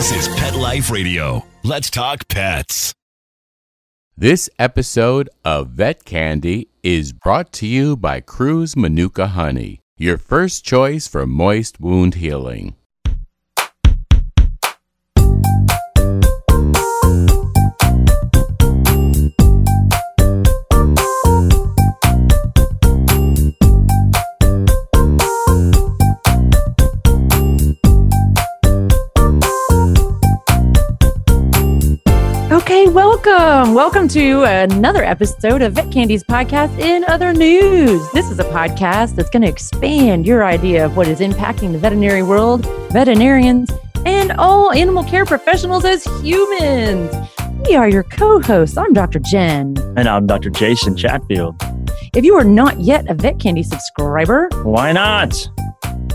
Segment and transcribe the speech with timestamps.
[0.00, 1.44] This is Pet Life Radio.
[1.62, 2.94] Let's talk pets.
[4.16, 10.64] This episode of Vet Candy is brought to you by Kruuse Manuka Honey, your first
[10.64, 12.76] choice for moist wound healing.
[32.80, 33.74] Okay, welcome.
[33.74, 38.10] Welcome to another episode of Vet Candy's podcast in other news.
[38.12, 41.78] This is a podcast that's going to expand your idea of what is impacting the
[41.78, 43.70] veterinary world, veterinarians,
[44.06, 47.14] and all animal care professionals as humans.
[47.68, 48.78] We are your co hosts.
[48.78, 49.18] I'm Dr.
[49.18, 49.74] Jen.
[49.98, 50.48] And I'm Dr.
[50.48, 51.56] Jason Chatfield.
[52.14, 55.34] If you are not yet a Vet Candy subscriber, Why not?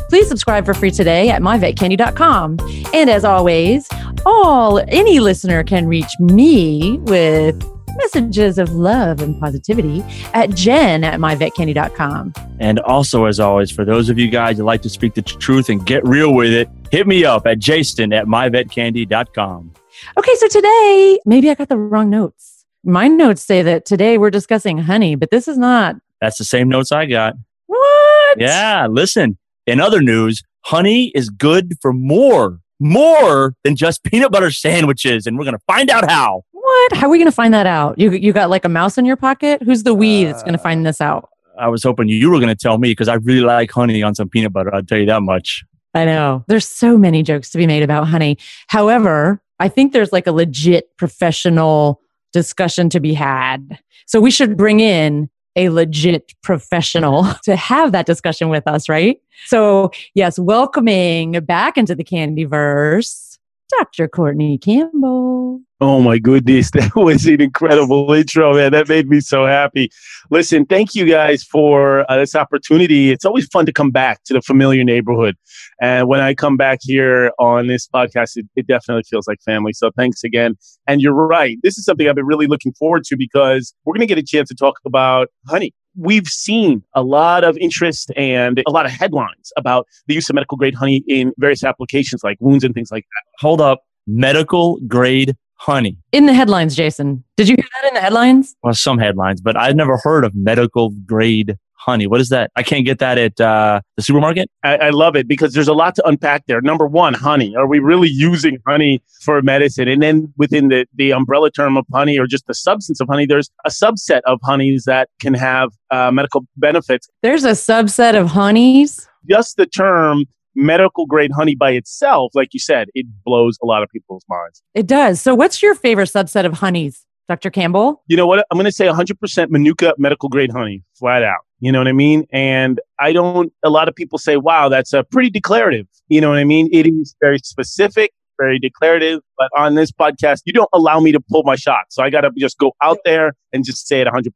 [0.09, 2.57] please subscribe for free today at myvetcandy.com.
[2.93, 3.87] And as always,
[4.25, 7.63] all any listener can reach me with
[7.97, 12.33] messages of love and positivity at jen at myvetcandy.com.
[12.59, 15.37] And also, as always, for those of you guys that like to speak the tr-
[15.37, 19.71] truth and get real with it, hit me up at jason at myvetcandy.com.
[20.17, 22.65] Okay, so today, maybe I got the wrong notes.
[22.83, 25.95] My notes say that today we're discussing honey, but this is not.
[26.21, 27.35] That's the same notes I got.
[27.67, 28.39] What?
[28.39, 29.37] Yeah, listen.
[29.65, 35.25] In other news, honey is good for more, more than just peanut butter sandwiches.
[35.25, 36.43] And we're going to find out how.
[36.51, 36.93] What?
[36.93, 37.99] How are we going to find that out?
[37.99, 39.61] You, you got like a mouse in your pocket?
[39.63, 41.29] Who's the we that's going to find uh, this out?
[41.57, 44.15] I was hoping you were going to tell me because I really like honey on
[44.15, 44.73] some peanut butter.
[44.73, 45.63] I'll tell you that much.
[45.93, 46.43] I know.
[46.47, 48.37] There's so many jokes to be made about honey.
[48.67, 52.01] However, I think there's like a legit professional
[52.33, 53.79] discussion to be had.
[54.05, 59.19] So we should bring in a legit professional to have that discussion with us, right?
[59.45, 63.37] So, yes, welcoming back into the Candyverse,
[63.77, 64.07] Dr.
[64.07, 65.61] Courtney Campbell.
[65.81, 68.71] Oh my goodness, that was an incredible intro, man.
[68.71, 69.91] That made me so happy.
[70.29, 73.11] Listen, thank you guys for uh, this opportunity.
[73.11, 75.35] It's always fun to come back to the familiar neighborhood.
[75.81, 79.73] And when I come back here on this podcast, it, it definitely feels like family.
[79.73, 80.55] So thanks again.
[80.87, 81.57] And you're right.
[81.61, 84.23] This is something I've been really looking forward to because we're going to get a
[84.23, 85.73] chance to talk about honey.
[85.97, 90.35] We've seen a lot of interest and a lot of headlines about the use of
[90.35, 93.41] medical grade honey in various applications like wounds and things like that.
[93.41, 93.81] Hold up.
[94.07, 95.97] Medical grade honey.
[96.11, 97.23] In the headlines, Jason.
[97.37, 98.55] Did you hear that in the headlines?
[98.61, 102.07] well, some headlines, but I've never heard of medical grade honey.
[102.07, 102.51] What is that?
[102.55, 104.49] I can't get that at uh, the supermarket.
[104.63, 106.61] I, I love it because there's a lot to unpack there.
[106.61, 107.55] Number one, honey.
[107.55, 109.87] Are we really using honey for medicine?
[109.87, 113.25] And then within the, the umbrella term of honey or just the substance of honey,
[113.25, 117.07] there's a subset of honeys that can have uh, medical benefits.
[117.21, 119.07] There's a subset of honeys.
[119.29, 120.25] Just the term
[120.55, 124.61] medical grade honey by itself, like you said, it blows a lot of people's minds.
[124.73, 125.21] It does.
[125.21, 127.49] So, what's your favorite subset of honeys, Dr.
[127.49, 128.03] Campbell?
[128.07, 128.45] You know what?
[128.51, 131.41] I'm going to say 100% Manuka medical grade honey, flat out.
[131.59, 132.25] You know what I mean?
[132.31, 135.87] And I don't, a lot of people say, wow, that's a pretty declarative.
[136.09, 136.69] You know what I mean?
[136.71, 139.21] It is very specific, very declarative.
[139.37, 141.85] But on this podcast, you don't allow me to pull my shot.
[141.89, 144.29] So I got to just go out there and just say it 100%.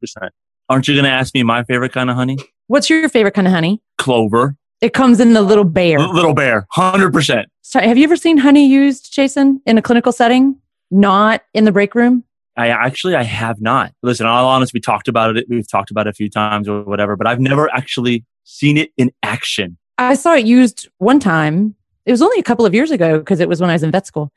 [0.70, 2.38] Aren't you going to ask me my favorite kind of honey?
[2.68, 3.82] What's your favorite kind of honey?
[3.98, 4.56] Clover.
[4.80, 5.98] It comes in the little bear.
[5.98, 6.66] Little bear.
[6.74, 7.44] 100%.
[7.60, 10.56] Sorry, have you ever seen honey used, Jason, in a clinical setting?
[10.90, 12.24] Not in the break room?
[12.56, 13.92] I actually, I have not.
[14.02, 15.46] Listen, all honest, we talked about it.
[15.48, 18.90] We've talked about it a few times or whatever, but I've never actually seen it
[18.96, 19.76] in action.
[19.98, 21.74] I saw it used one time.
[22.06, 23.90] It was only a couple of years ago because it was when I was in
[23.90, 24.32] vet school.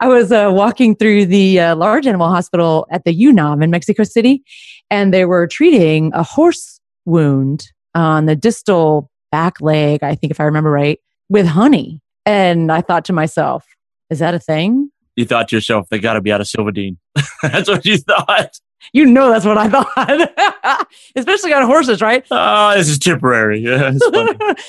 [0.00, 4.02] I was uh, walking through the uh, large animal hospital at the UNAM in Mexico
[4.02, 4.42] City,
[4.90, 10.38] and they were treating a horse wound on the distal back leg, I think, if
[10.38, 12.00] I remember right, with honey.
[12.24, 13.66] And I thought to myself,
[14.08, 14.92] is that a thing?
[15.16, 16.98] You thought to yourself, they got to be out of Silvadene.
[17.42, 18.60] That's what you thought.
[18.92, 20.86] You know, that's what I thought,
[21.16, 22.22] especially on horses, right?
[22.30, 23.60] Oh, this is temporary.
[23.64, 23.92] Yeah,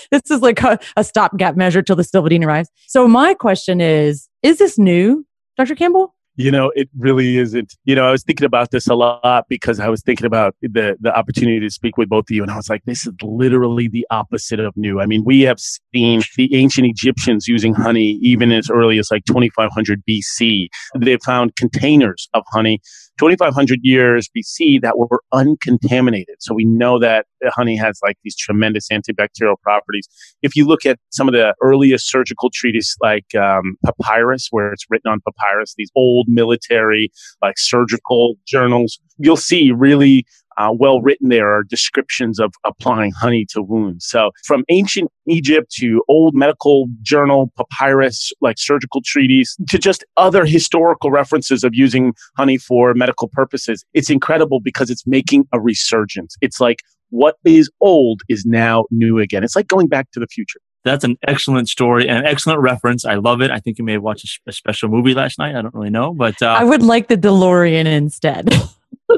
[0.10, 2.70] this is like a, a stopgap measure till the Silvadene arrives.
[2.88, 5.26] So my question is, is this new,
[5.58, 5.76] Dr.
[5.76, 6.15] Campbell?
[6.38, 7.76] You know, it really isn't.
[7.86, 10.98] You know, I was thinking about this a lot because I was thinking about the
[11.00, 13.88] the opportunity to speak with both of you, and I was like, this is literally
[13.88, 15.00] the opposite of new.
[15.00, 19.24] I mean, we have seen the ancient Egyptians using honey even as early as like
[19.26, 20.68] 2500 BC.
[20.98, 22.82] They found containers of honey
[23.20, 26.36] 2500 years BC that were uncontaminated.
[26.40, 30.08] So we know that honey has like these tremendous antibacterial properties.
[30.42, 34.86] If you look at some of the earliest surgical treatises like um, papyrus, where it's
[34.90, 40.26] written on papyrus, these old military like surgical journals, you'll see really
[40.58, 44.06] uh, well written there are descriptions of applying honey to wounds.
[44.06, 50.46] So from ancient Egypt to old medical journal papyrus, like surgical treaties, to just other
[50.46, 56.36] historical references of using honey for medical purposes, it's incredible because it's making a resurgence.
[56.42, 59.44] It's like what is old is now new again.
[59.44, 60.60] It's like going back to the future.
[60.84, 63.06] That's an excellent story and an excellent reference.
[63.06, 63.50] I love it.
[63.50, 65.56] I think you may have watched a, a special movie last night.
[65.56, 68.54] I don't really know, but uh, I would like the DeLorean instead.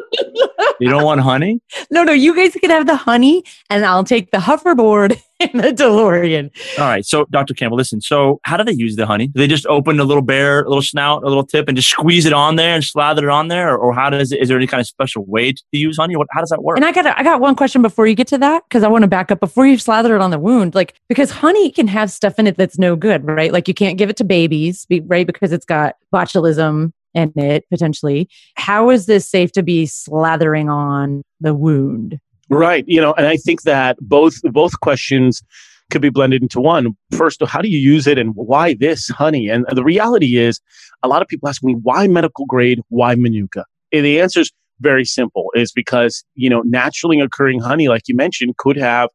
[0.80, 1.62] you don't want honey?
[1.92, 5.72] no, no, you guys can have the honey and I'll take the hoverboard and the
[5.72, 6.52] DeLorean.
[6.80, 7.06] All right.
[7.06, 7.54] So, Dr.
[7.54, 8.02] Campbell, listen.
[8.02, 9.28] So, how do they use the honey?
[9.28, 11.90] Do they just open a little bear, a little snout, a little tip, and just
[11.90, 14.42] squeeze it on there and slather it on there, or, or how does it?
[14.42, 16.16] Is there any kind of special way to use honey?
[16.16, 16.28] What?
[16.32, 16.78] How does that work?
[16.78, 19.04] And I got I got one question before you get to that because I want
[19.04, 22.12] to back up before you slather it on the wound, like because honey can have
[22.12, 23.54] stuff in it that's no good, right?
[23.54, 25.28] Like you can't give it to babies, right?
[25.28, 28.30] Because it's got botulism in it potentially.
[28.56, 32.20] How is this safe to be slathering on the wound?
[32.50, 32.86] Right.
[32.88, 35.44] You know, and I think that both both questions
[35.92, 36.96] could be blended into one.
[37.12, 39.50] First, how do you use it and why this honey?
[39.50, 40.60] And the reality is
[41.04, 43.66] a lot of people ask me why medical grade, why manuka?
[43.94, 48.16] And the answer is very simple is because, you know, naturally occurring honey like you
[48.16, 49.10] mentioned could have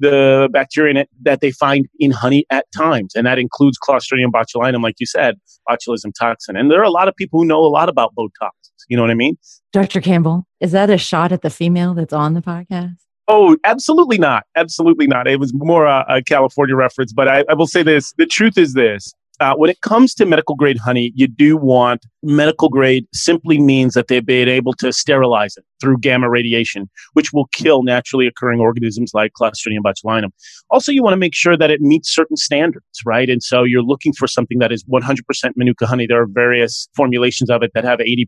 [0.00, 3.14] the bacteria in it that they find in honey at times.
[3.14, 5.36] And that includes Clostridium botulinum, like you said,
[5.68, 6.56] botulism toxin.
[6.56, 8.50] And there are a lot of people who know a lot about Botox.
[8.88, 9.36] You know what I mean?
[9.72, 10.00] Dr.
[10.00, 12.96] Campbell, is that a shot at the female that's on the podcast?
[13.30, 14.44] Oh, absolutely not.
[14.56, 15.28] Absolutely not.
[15.28, 18.14] It was more a, a California reference, but I, I will say this.
[18.16, 22.04] The truth is this uh, when it comes to medical grade honey, you do want
[22.22, 27.32] medical grade simply means that they've been able to sterilize it through gamma radiation, which
[27.32, 30.30] will kill naturally occurring organisms like Clostridium botulinum.
[30.70, 33.30] Also, you want to make sure that it meets certain standards, right?
[33.30, 35.18] And so you're looking for something that is 100%
[35.56, 36.06] Manuka honey.
[36.06, 38.26] There are various formulations of it that have 80%,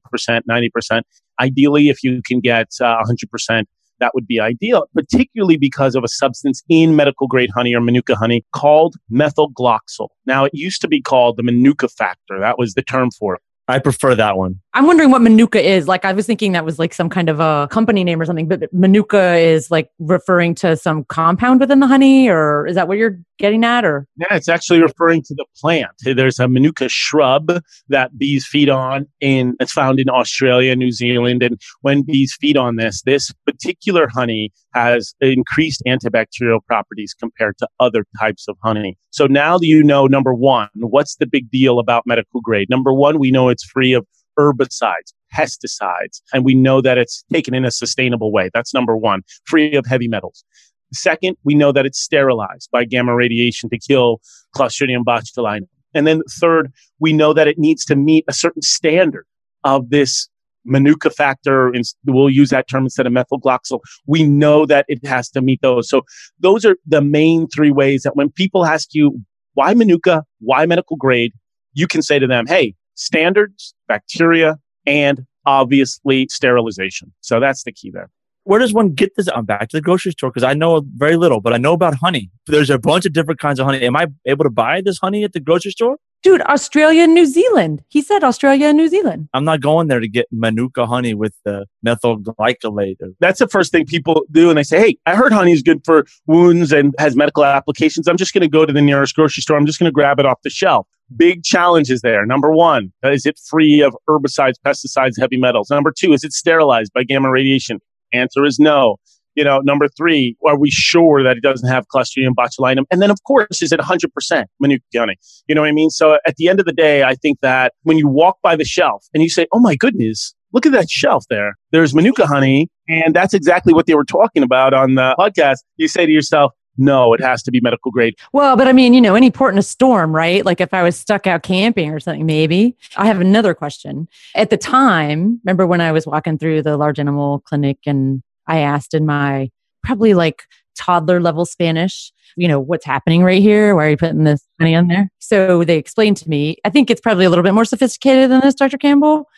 [0.49, 1.03] 90%.
[1.41, 3.03] Ideally, if you can get uh,
[3.51, 3.65] 100%,
[4.01, 8.17] that would be ideal, particularly because of a substance in medical grade honey or Manuka
[8.17, 10.09] honey called methylglyoxal.
[10.27, 12.41] Now, it used to be called the Manuka factor.
[12.41, 13.43] That was the term for it.
[13.69, 14.61] I prefer that one.
[14.73, 15.89] I'm wondering what Manuka is.
[15.89, 18.47] Like, I was thinking that was like some kind of a company name or something,
[18.47, 22.97] but Manuka is like referring to some compound within the honey, or is that what
[22.97, 23.85] you're getting at?
[23.85, 25.91] Or yeah, it's actually referring to the plant.
[26.05, 27.51] There's a Manuka shrub
[27.89, 31.43] that bees feed on, and it's found in Australia, New Zealand.
[31.43, 37.67] And when bees feed on this, this particular honey has increased antibacterial properties compared to
[37.81, 38.97] other types of honey.
[39.11, 42.71] So now you know, number one, what's the big deal about medical grade?
[42.71, 44.07] Number one, we know it's free of
[44.41, 48.51] herbicides, pesticides, and we know that it's taken in a sustainable way.
[48.55, 50.45] That's number one, free of heavy metals.
[50.93, 54.21] Second, we know that it's sterilized by gamma radiation to kill
[54.57, 55.69] Clostridium botulinum.
[55.95, 59.27] And then third, we know that it needs to meet a certain standard
[59.65, 60.29] of this
[60.65, 63.81] Manuka factor, and we'll use that term instead of methylglyoxal.
[64.07, 65.89] We know that it has to meet those.
[65.89, 66.03] So
[66.39, 69.21] those are the main three ways that when people ask you
[69.55, 71.33] why Manuka, why medical grade,
[71.73, 77.13] you can say to them, hey, standards, bacteria, and obviously sterilization.
[77.21, 78.11] So that's the key there.
[78.45, 79.29] Where does one get this?
[79.29, 81.95] I'm back to the grocery store because I know very little, but I know about
[81.95, 82.31] honey.
[82.47, 83.83] There's a bunch of different kinds of honey.
[83.83, 85.97] Am I able to buy this honey at the grocery store?
[86.23, 87.83] dude, Australia and New Zealand.
[87.89, 89.29] He said Australia and New Zealand.
[89.33, 92.97] I'm not going there to get Manuka honey with the methyl glycolate.
[93.21, 94.49] That's the first thing people do.
[94.51, 98.09] And they say, Hey, I heard honey is good for wounds and has medical applications.
[98.09, 99.57] I'm just going to go to the nearest grocery store.
[99.57, 100.87] I'm just going to grab it off the shelf.
[101.17, 102.25] Big challenges there.
[102.25, 105.71] Number one, uh, is it free of herbicides, pesticides, heavy metals?
[105.71, 107.81] Number two, is it sterilized by gamma radiation?
[108.13, 108.97] Answer is no
[109.35, 112.85] you know, number three, are we sure that it doesn't have Clostridium botulinum?
[112.91, 115.17] And then, of course, is it 100% Manuka honey?
[115.47, 115.91] You know what I mean?
[115.91, 118.65] So at the end of the day, I think that when you walk by the
[118.65, 121.55] shelf and you say, oh my goodness, look at that shelf there.
[121.71, 122.69] There's Manuka honey.
[122.89, 125.59] And that's exactly what they were talking about on the podcast.
[125.77, 128.17] You say to yourself, no, it has to be medical grade.
[128.33, 130.45] Well, but I mean, you know, any port in a storm, right?
[130.45, 132.75] Like if I was stuck out camping or something, maybe.
[132.97, 134.09] I have another question.
[134.35, 138.61] At the time, remember when I was walking through the large animal clinic and I
[138.61, 139.51] asked in my
[139.85, 140.45] probably like
[140.75, 143.77] toddler level Spanish, you know, what's happening right here?
[143.77, 145.11] Why are you putting this honey on there?
[145.19, 148.41] So they explained to me, I think it's probably a little bit more sophisticated than
[148.41, 148.79] this, Dr.
[148.79, 149.29] Campbell,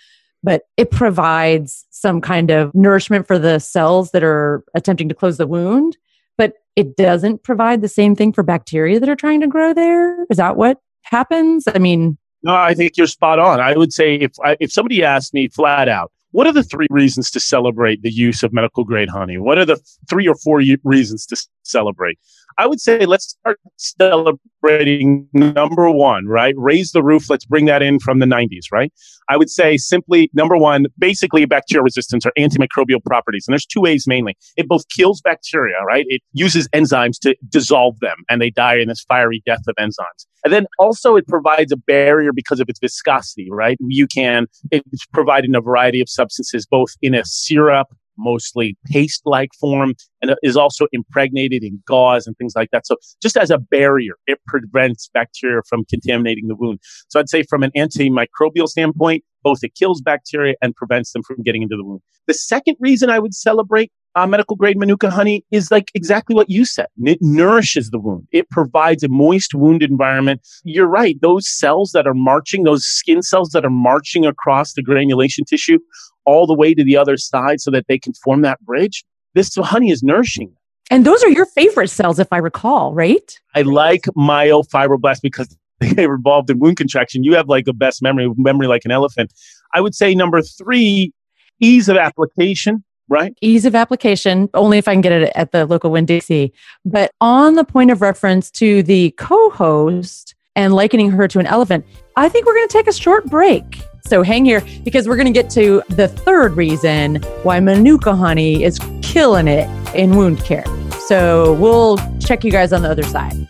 [0.45, 5.39] but it provides some kind of nourishment for the cells that are attempting to close
[5.39, 5.97] the wound,
[6.43, 10.25] but it doesn't provide the same thing for bacteria that are trying to grow there.
[10.29, 11.69] Is that what happens?
[11.73, 13.61] I mean, no, I think you're spot on.
[13.61, 16.89] I would say if I, if somebody asked me flat out, what are the three
[16.91, 19.39] reasons to celebrate the use of medical grade honey?
[19.39, 19.81] What are the
[20.11, 22.19] three or four reasons to celebrate?
[22.59, 26.55] I would say let's start celebrating number one, right?
[26.57, 27.29] Raise the roof.
[27.29, 28.93] Let's bring that in from the 90s, right?
[29.29, 33.47] I would say simply number one, basically bacterial resistance or antimicrobial properties.
[33.47, 34.37] And there's two ways mainly.
[34.57, 36.05] It both kills bacteria, right?
[36.09, 40.27] It uses enzymes to dissolve them and they die in this fiery death of enzymes.
[40.45, 43.77] And then also it provides a barrier because of its viscosity, right?
[43.81, 47.89] You can, it's providing a variety of substances, both in a syrup,
[48.19, 52.87] mostly paste like form and is also impregnated in gauze and things like that.
[52.87, 56.81] So just as a barrier, it prevents bacteria from contaminating the wound.
[57.09, 61.43] So I'd say from an antimicrobial standpoint, both it kills bacteria and prevents them from
[61.43, 62.01] getting into the wound.
[62.27, 66.51] The second reason I would celebrate uh, medical grade Manuka honey is like exactly what
[66.51, 66.87] you said.
[67.05, 68.27] It nourishes the wound.
[68.33, 70.47] It provides a moist wound environment.
[70.65, 71.21] You're right.
[71.21, 75.79] Those cells that are marching, those skin cells that are marching across the granulation tissue
[76.25, 79.05] all the way to the other side so that they can form that bridge.
[79.35, 80.53] This honey is nourishing.
[80.91, 83.41] And those are your favorite cells, if I recall, right?
[83.55, 87.25] I like myofibroblasts because they're involved in wound contraction.
[87.25, 89.33] You have like the best memory, memory like an elephant.
[89.75, 91.13] I would say number three,
[91.61, 93.35] ease of application right?
[93.41, 96.53] Ease of application, only if I can get it at the local Winn-Dixie.
[96.85, 101.47] But on the point of reference to the co host and likening her to an
[101.47, 101.85] elephant,
[102.17, 103.83] I think we're going to take a short break.
[104.07, 108.65] So hang here because we're going to get to the third reason why Manuka honey
[108.65, 110.65] is killing it in wound care.
[111.07, 113.49] So we'll check you guys on the other side.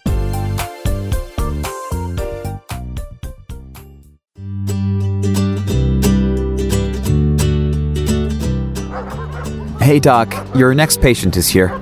[9.82, 11.76] Hey, Doc, your next patient is here.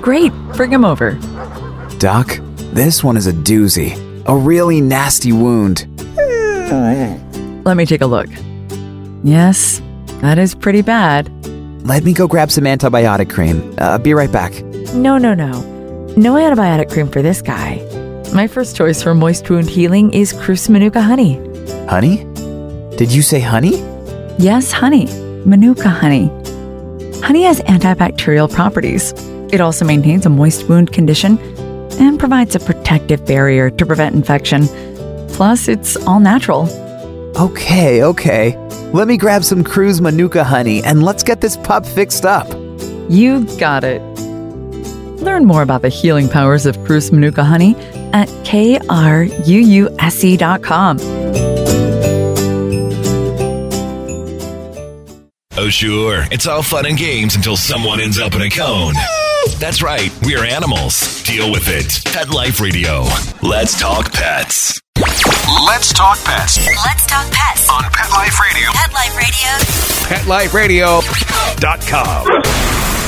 [0.00, 1.18] Great, bring him over.
[1.98, 2.38] Doc,
[2.72, 3.96] this one is a doozy.
[4.26, 5.84] A really nasty wound.
[7.66, 8.28] Let me take a look.
[9.24, 9.82] Yes,
[10.20, 11.28] that is pretty bad.
[11.84, 13.74] Let me go grab some antibiotic cream.
[13.78, 14.52] Uh, be right back.
[14.94, 15.50] No, no, no.
[16.16, 17.84] No antibiotic cream for this guy.
[18.32, 21.34] My first choice for moist wound healing is Kruuse Manuka honey.
[21.88, 22.18] Honey?
[22.96, 23.80] Did you say honey?
[24.38, 25.06] Yes, honey.
[25.44, 26.30] Manuka honey.
[27.22, 29.12] Honey has antibacterial properties.
[29.52, 31.38] It also maintains a moist wound condition
[32.00, 34.66] and provides a protective barrier to prevent infection.
[35.28, 36.68] Plus, it's all natural.
[37.36, 38.56] Okay, okay.
[38.92, 42.48] Let me grab some Kruuse Manuka honey and let's get this pup fixed up.
[43.08, 44.00] You got it.
[45.20, 47.76] Learn more about the healing powers of Kruuse Manuka honey
[48.12, 49.50] at kruuse.com.
[55.62, 56.24] Oh, sure.
[56.30, 58.94] It's all fun and games until someone ends up in a cone.
[59.58, 60.10] That's right.
[60.22, 61.22] We're animals.
[61.24, 62.02] Deal with it.
[62.14, 63.04] Pet Life Radio.
[63.42, 64.80] Let's talk pets.
[64.96, 67.68] Let's talk pets Let's talk pets.
[67.68, 68.70] on Pet Life Radio.
[68.72, 71.00] Pet Life Radio.
[71.60, 72.99] PetLifeRadio.com.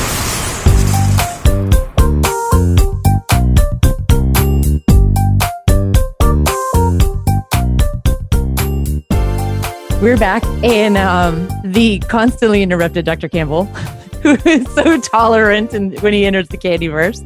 [10.03, 13.29] We're back, and um, the constantly interrupted Dr.
[13.29, 13.63] Campbell,
[14.21, 17.23] who is so tolerant and when he enters the candyverse,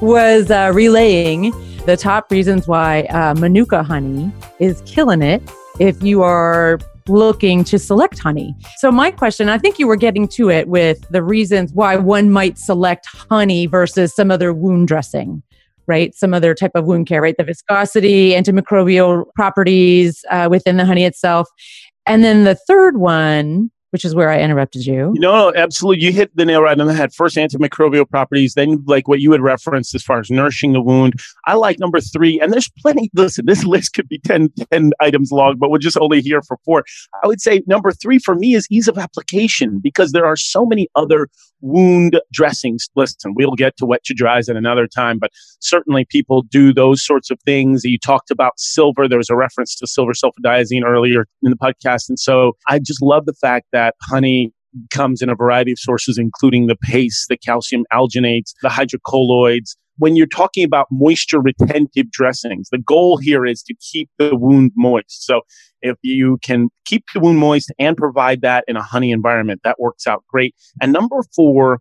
[0.00, 1.50] was uh, relaying
[1.86, 4.30] the top reasons why uh, Manuka honey
[4.60, 5.42] is killing it
[5.80, 6.78] if you are
[7.08, 8.54] looking to select honey.
[8.76, 12.30] So, my question I think you were getting to it with the reasons why one
[12.30, 15.42] might select honey versus some other wound dressing.
[15.86, 17.36] Right, some other type of wound care, right?
[17.36, 21.46] The viscosity, antimicrobial properties uh, within the honey itself,
[22.06, 25.14] and then the third one, which is where I interrupted you.
[25.18, 26.04] No, no, absolutely.
[26.04, 27.14] You hit the nail right on the head.
[27.14, 31.14] First, antimicrobial properties, then, like what you had referenced as far as nourishing the wound.
[31.46, 33.08] I like number three, and there's plenty.
[33.14, 36.56] Listen, this list could be 10, 10 items long, but we're just only here for
[36.64, 36.82] four.
[37.22, 40.66] I would say number three for me is ease of application because there are so
[40.66, 41.28] many other
[41.60, 42.88] wound dressings.
[42.96, 47.04] Listen, we'll get to wet to dries at another time, but certainly people do those
[47.04, 47.84] sorts of things.
[47.84, 49.08] You talked about silver.
[49.08, 52.08] There was a reference to silver sulfadiazine earlier in the podcast.
[52.08, 54.52] And so I just love the fact that honey
[54.90, 59.76] comes in a variety of sources, including the paste, the calcium alginates, the hydrocolloids.
[59.98, 64.72] When you're talking about moisture retentive dressings, the goal here is to keep the wound
[64.76, 65.24] moist.
[65.24, 65.42] So
[65.82, 69.78] if you can keep the wound moist and provide that in a honey environment, that
[69.78, 70.54] works out great.
[70.80, 71.80] And number four,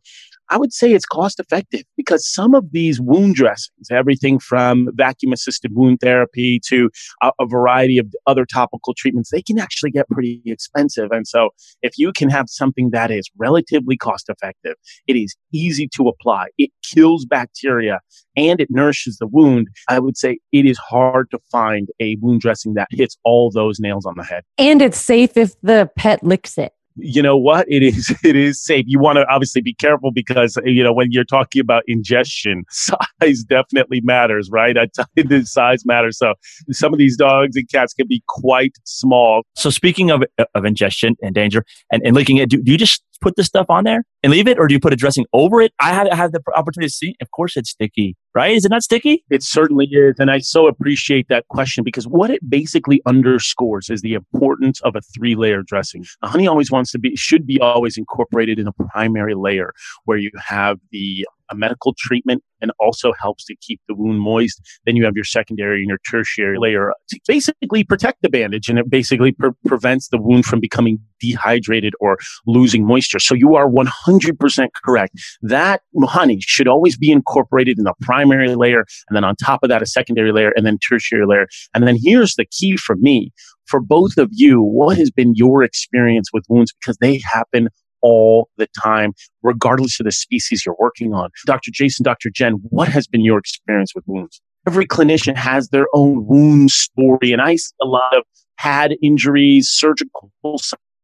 [0.50, 5.34] I would say it's cost effective because some of these wound dressings, everything from vacuum
[5.34, 6.90] assisted wound therapy to
[7.22, 11.12] a, a, variety of other topical treatments, they can actually get pretty expensive.
[11.12, 11.50] And so
[11.82, 14.76] if you can have something that is relatively cost effective,
[15.08, 18.00] it is easy to apply, it kills bacteria
[18.36, 22.42] and it nourishes the wound, I would say it is hard to find a wound
[22.42, 24.44] dressing that hits all those nails on the head.
[24.58, 26.74] And it's safe if the pet licks it.
[26.96, 27.66] You know what?
[27.70, 28.86] It is it is safe.
[28.88, 33.44] You want to obviously be careful because you know when you're talking about ingestion, size
[33.44, 34.78] definitely matters, right?
[34.78, 36.18] I tell you, the size matters.
[36.18, 36.34] So
[36.72, 39.44] some of these dogs and cats can be quite small.
[39.56, 40.24] So speaking of
[40.56, 43.66] of ingestion and danger and, and licking it, do, do you just put this stuff
[43.70, 45.74] on there and leave it, or do you put a dressing over it?
[45.80, 47.16] I have, I have the opportunity to see.
[47.22, 48.56] Of course, it's sticky, right?
[48.56, 49.24] Is it not sticky?
[49.30, 54.02] It certainly is, and I so appreciate that question because what it basically underscores is
[54.02, 56.06] the importance of a three-layer dressing.
[56.22, 59.74] The honey always wants to be should be always incorporated in a primary layer
[60.06, 64.62] where you have the a medical treatment and also helps to keep the wound moist.
[64.86, 68.80] Then you have your secondary and your tertiary layer to basically protect the bandage and
[68.80, 72.18] it basically pre- prevents the wound from becoming dehydrated or
[72.48, 73.20] losing moisture.
[73.20, 75.14] So you are 100% correct.
[75.42, 79.70] That honey should always be incorporated in the primary layer and then on top of
[79.70, 81.48] that, a secondary layer and then tertiary layer.
[81.74, 83.32] And then here's the key for me.
[83.66, 86.74] For both of you, what has been your experience with wounds?
[86.74, 87.70] Because they happen
[88.04, 91.32] all the time, regardless of the species you're working on.
[91.48, 91.72] Dr.
[91.74, 92.30] Jason, Dr.
[92.30, 94.40] Jen, what has been your experience with wounds?
[94.68, 98.24] Every clinician has their own wound story, and I see a lot of
[98.58, 100.32] pad injuries, surgical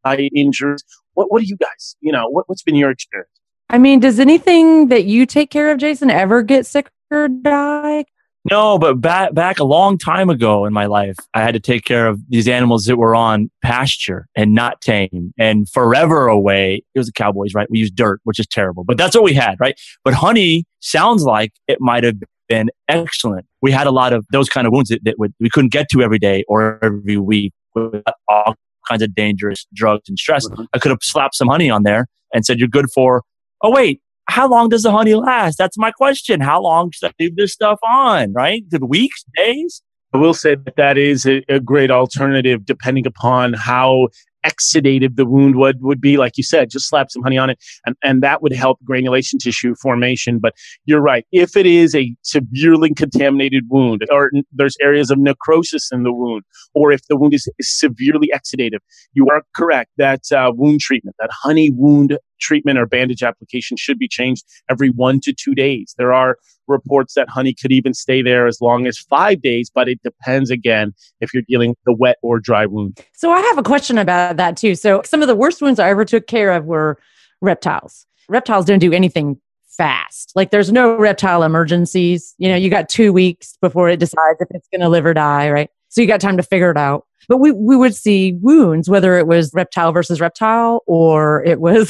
[0.05, 0.83] site injuries.
[1.13, 3.31] What, what do you guys, you know, what, what's been your experience?
[3.69, 8.05] I mean, does anything that you take care of, Jason, ever get sick or die?
[8.49, 11.83] No, but back back a long time ago in my life, I had to take
[11.83, 16.83] care of these animals that were on pasture and not tame and forever away.
[16.95, 17.67] It was the cowboys, right?
[17.69, 19.79] We used dirt, which is terrible, but that's what we had, right?
[20.03, 22.15] But honey sounds like it might have
[22.47, 23.45] been excellent.
[23.61, 26.01] We had a lot of those kind of wounds that, that we couldn't get to
[26.01, 28.55] every day or every week with all
[28.87, 30.47] kinds of dangerous drugs and stress.
[30.47, 30.63] Mm-hmm.
[30.73, 33.23] I could have slapped some honey on there and said, you're good for,
[33.61, 34.01] oh, wait,
[34.39, 35.57] how long does the honey last?
[35.57, 36.39] That's my question.
[36.39, 38.31] How long should I leave this stuff on?
[38.31, 38.63] Right?
[38.69, 39.81] The weeks, days?
[40.13, 44.07] I will say that that is a, a, great alternative depending upon how
[44.45, 46.15] exudative the wound would, would be.
[46.15, 49.39] Like you said, just slap some honey on it and, and that would help granulation
[49.39, 50.39] tissue formation.
[50.39, 50.53] But
[50.85, 51.25] you're right.
[51.33, 56.43] If it is a severely contaminated wound or there's areas of necrosis in the wound,
[56.73, 58.79] or if the wound is, is severely exudative,
[59.11, 63.99] you are correct that uh, wound treatment, that honey wound treatment or bandage application should
[63.99, 65.95] be changed every one to two days.
[65.97, 69.89] There are reports that honey could even stay there as long as five days, but
[69.89, 72.99] it depends again if you're dealing with a wet or dry wound.
[73.13, 74.75] So I have a question about that too.
[74.75, 76.99] So some of the worst wounds I ever took care of were
[77.41, 78.05] reptiles.
[78.29, 79.39] Reptiles don't do anything
[79.79, 80.33] fast.
[80.35, 82.35] Like there's no reptile emergencies.
[82.37, 85.13] You know, you got two weeks before it decides if it's going to live or
[85.13, 85.69] die, right?
[85.87, 87.05] So you got time to figure it out.
[87.29, 91.89] But we, we would see wounds, whether it was reptile versus reptile or it was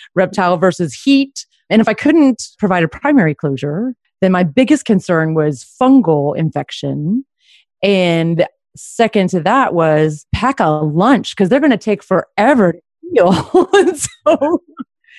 [0.14, 1.44] reptile versus heat.
[1.68, 7.26] And if I couldn't provide a primary closure, then my biggest concern was fungal infection.
[7.82, 12.80] And second to that was pack a lunch because they're going to take forever to
[13.12, 13.32] heal.
[13.94, 14.62] so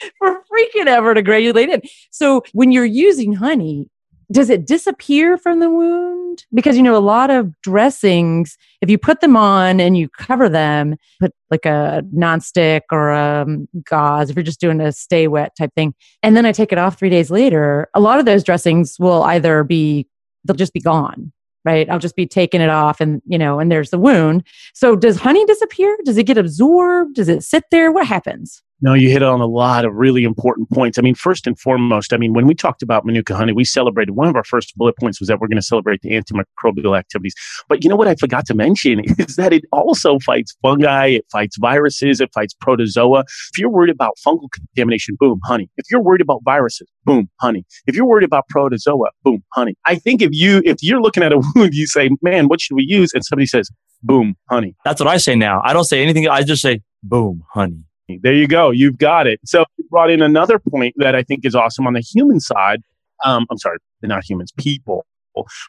[0.18, 1.90] for freaking ever to granulate it.
[2.12, 3.90] So when you're using honey,
[4.32, 6.46] does it disappear from the wound?
[6.54, 10.48] Because you know, a lot of dressings, if you put them on and you cover
[10.48, 15.28] them, put like a nonstick or a um, gauze, if you're just doing a stay
[15.28, 18.26] wet type thing, and then I take it off three days later, a lot of
[18.26, 20.08] those dressings will either be
[20.46, 21.32] they'll just be gone
[21.64, 21.88] right?
[21.92, 24.44] I'll just be taking it off and you know and there's the wound.
[24.74, 25.96] So does honey disappear?
[26.04, 27.14] Does it get absorbed?
[27.14, 27.92] Does it sit there?
[27.92, 30.98] What happens no, you hit on a lot of really important points.
[30.98, 34.14] I mean, first and foremost, I mean, when we talked about Manuka honey, we celebrated
[34.14, 37.36] one of our first bullet points was that we're going to celebrate the antimicrobial activities.
[37.70, 41.26] But you know what I forgot to mention is that it also fights fungi, it
[41.32, 43.20] fights viruses, it fights protozoa.
[43.20, 45.70] If you're worried about fungal contamination, boom, honey.
[45.78, 47.64] If you're worried about viruses, boom, honey.
[47.86, 49.76] If you're worried about protozoa, boom, honey.
[49.86, 52.76] I think if you if you're looking at a wound, you say, "Man, what should
[52.76, 53.70] we use?" and somebody says,
[54.02, 55.62] "Boom, honey." That's what I say now.
[55.64, 56.28] I don't say anything.
[56.28, 57.84] I just say, "Boom, honey."
[58.22, 58.72] There you go.
[58.72, 59.40] You've got it.
[59.46, 62.82] So you brought in another point that I think is awesome on the human side.
[63.24, 65.06] Um, I'm sorry, not humans, people.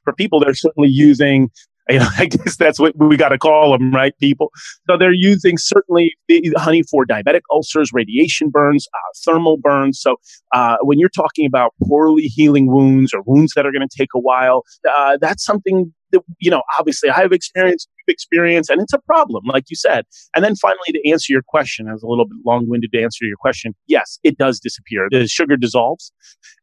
[0.05, 1.51] For people, they're certainly using
[1.89, 4.17] you know, I guess that's what we got to call them, right?
[4.19, 4.51] People.
[4.89, 6.15] So they're using certainly
[6.57, 10.01] honey for diabetic ulcers, radiation burns, uh, thermal burns.
[10.01, 10.17] So
[10.53, 14.11] uh, when you're talking about poorly healing wounds or wounds that are going to take
[14.15, 14.63] a while,
[14.97, 19.45] uh, that's something that, you know, obviously I have experience, experience, and it's a problem,
[19.47, 20.05] like you said.
[20.35, 23.03] And then finally, to answer your question, I was a little bit long winded to
[23.03, 23.75] answer your question.
[23.87, 25.09] Yes, it does disappear.
[25.11, 26.13] The sugar dissolves,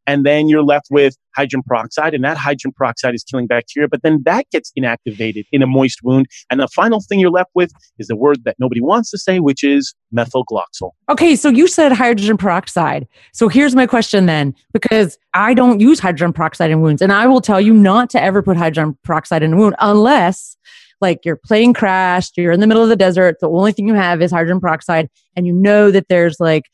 [0.06, 4.02] and then you're left with hydrogen peroxide, and that hydrogen peroxide is killing bacteria, but
[4.02, 6.26] then that gets inactivated in a moist wound.
[6.50, 9.38] And the final thing you're left with is the word that nobody wants to say,
[9.38, 10.90] which is methylglyoxal.
[11.08, 13.06] Okay, so you said hydrogen peroxide.
[13.32, 17.26] So here's my question then, because I don't use hydrogen peroxide in wounds, and I
[17.26, 20.56] will tell you not to ever put hydrogen peroxide in a wound unless
[21.00, 23.94] like your plane crashed, you're in the middle of the desert, the only thing you
[23.94, 26.64] have is hydrogen peroxide, and you know that there's like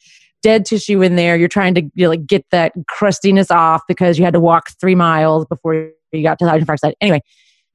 [0.43, 1.37] dead tissue in there.
[1.37, 4.71] You're trying to you know, like get that crustiness off because you had to walk
[4.81, 6.95] three miles before you got to the hydrogen peroxide.
[7.01, 7.21] Anyway,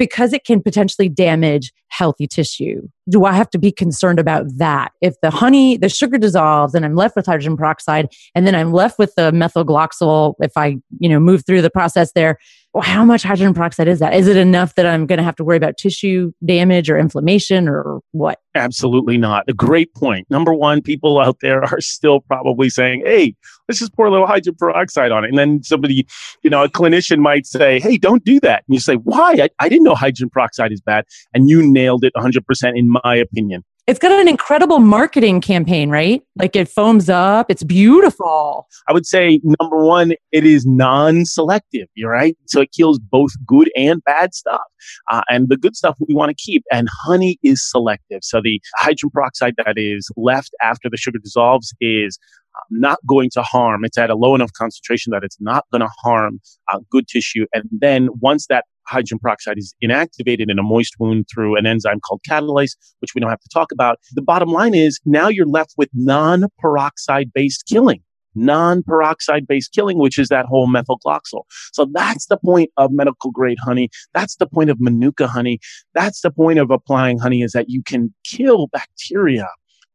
[0.01, 2.81] because it can potentially damage healthy tissue.
[3.07, 4.93] Do I have to be concerned about that?
[4.99, 8.71] If the honey, the sugar dissolves and I'm left with hydrogen peroxide and then I'm
[8.73, 12.39] left with the methylglyoxal if I, you know, move through the process there,
[12.79, 14.13] how much hydrogen peroxide is that?
[14.13, 17.67] Is it enough that I'm going to have to worry about tissue damage or inflammation
[17.67, 18.39] or what?
[18.55, 19.43] Absolutely not.
[19.49, 20.29] A great point.
[20.29, 23.35] Number one, people out there are still probably saying, hey,
[23.67, 25.29] let's just pour a little hydrogen peroxide on it.
[25.29, 26.07] And then somebody,
[26.43, 28.63] you know, a clinician might say, hey, don't do that.
[28.67, 29.33] And you say, why?
[29.33, 31.05] I, I didn't know hydrogen peroxide is bad.
[31.33, 33.63] And you nailed it 100%, in my opinion.
[33.87, 36.21] It's got an incredible marketing campaign, right?
[36.37, 37.49] Like it foams up.
[37.49, 38.67] It's beautiful.
[38.87, 41.87] I would say number one, it is non-selective.
[41.95, 44.61] You're right, so it kills both good and bad stuff,
[45.11, 46.63] uh, and the good stuff we want to keep.
[46.71, 51.73] And honey is selective, so the hydrogen peroxide that is left after the sugar dissolves
[51.81, 52.19] is
[52.55, 53.83] uh, not going to harm.
[53.83, 56.39] It's at a low enough concentration that it's not going to harm
[56.71, 57.47] uh, good tissue.
[57.51, 61.99] And then once that hydrogen peroxide is inactivated in a moist wound through an enzyme
[61.99, 63.99] called catalase, which we don't have to talk about.
[64.13, 68.01] The bottom line is now you're left with non peroxide based killing.
[68.33, 71.41] Non peroxide based killing, which is that whole methylglyoxal.
[71.73, 73.89] So that's the point of medical grade honey.
[74.13, 75.59] That's the point of Manuka honey.
[75.93, 79.49] That's the point of applying honey is that you can kill bacteria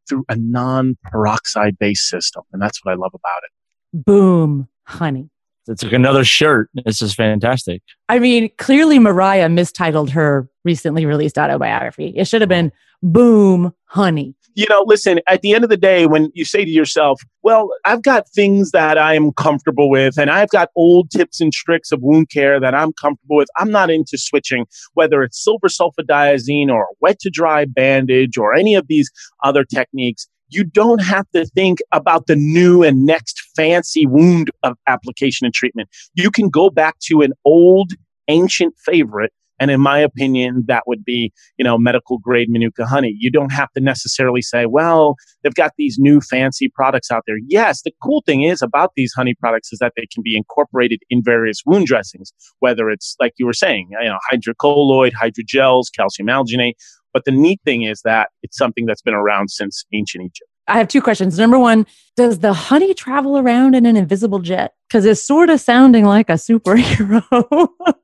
[0.08, 2.42] through a non peroxide based system.
[2.52, 4.04] And that's what I love about it.
[4.04, 5.30] Boom, honey.
[5.68, 6.70] It's like another shirt.
[6.84, 7.82] This is fantastic.
[8.08, 12.12] I mean, clearly Mariah mistitled her recently released autobiography.
[12.16, 14.34] It should have been Boom, Honey.
[14.54, 17.68] You know, listen, at the end of the day, when you say to yourself, well,
[17.84, 22.00] I've got things that I'm comfortable with, and I've got old tips and tricks of
[22.00, 26.86] wound care that I'm comfortable with, I'm not into switching, whether it's silver sulfadiazine or
[27.00, 29.10] wet to dry bandage or any of these
[29.44, 34.76] other techniques you don't have to think about the new and next fancy wound of
[34.86, 35.88] application and treatment.
[36.14, 37.92] You can go back to an old
[38.28, 39.32] ancient favorite.
[39.58, 43.16] And in my opinion, that would be, you know, medical grade Manuka honey.
[43.18, 47.38] You don't have to necessarily say, well, they've got these new fancy products out there.
[47.48, 51.00] Yes, the cool thing is about these honey products is that they can be incorporated
[51.08, 56.28] in various wound dressings, whether it's like you were saying, you know, hydrocolloid, hydrogels, calcium
[56.28, 56.74] alginate,
[57.16, 60.50] but the neat thing is that it's something that's been around since ancient Egypt.
[60.68, 61.38] I have two questions.
[61.38, 64.74] Number one, does the honey travel around in an invisible jet?
[64.86, 67.22] Because it's sort of sounding like a superhero.